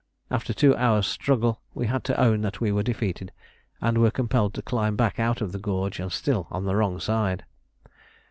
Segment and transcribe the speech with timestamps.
[0.31, 3.31] After a two hours' struggle we had to own that we were defeated,
[3.79, 6.99] and were compelled to climb back out of the gorge and still on the wrong
[6.99, 7.45] side.